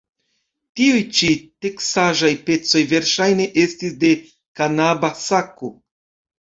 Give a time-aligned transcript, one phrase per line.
[0.79, 1.29] Tiuj ĉi
[1.67, 4.13] teksaĵaj pecoj verŝajne estis de
[4.63, 5.75] kanaba sako.